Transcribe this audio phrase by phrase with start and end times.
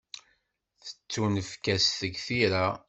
[0.83, 2.65] Tettunefk-as deg tira.